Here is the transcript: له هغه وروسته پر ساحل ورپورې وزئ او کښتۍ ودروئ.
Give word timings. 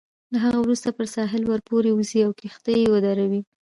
له 0.31 0.37
هغه 0.45 0.57
وروسته 0.61 0.89
پر 0.97 1.05
ساحل 1.15 1.43
ورپورې 1.47 1.91
وزئ 1.97 2.21
او 2.25 2.31
کښتۍ 2.39 2.79
ودروئ. 2.87 3.41